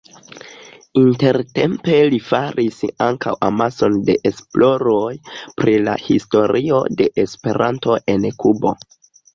[1.01, 5.13] Intertempe li faris ankaŭ amason da esploroj
[5.61, 8.79] pri la historio de Esperanto en Kubo.